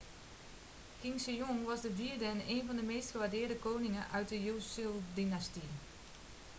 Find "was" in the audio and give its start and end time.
1.65-1.81